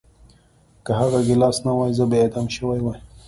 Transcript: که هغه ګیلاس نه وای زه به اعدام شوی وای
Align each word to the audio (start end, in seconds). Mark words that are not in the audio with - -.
که 0.85 0.91
هغه 0.99 1.19
ګیلاس 1.27 1.57
نه 1.65 1.73
وای 1.77 1.91
زه 1.97 2.05
به 2.09 2.15
اعدام 2.21 2.47
شوی 2.55 2.79
وای 2.83 2.99